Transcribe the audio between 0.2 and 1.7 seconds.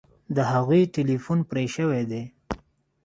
د هغوی ټیلیفون پرې